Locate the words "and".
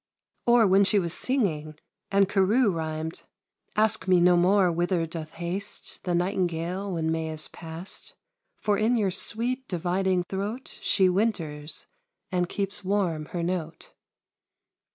2.09-2.27, 12.31-12.49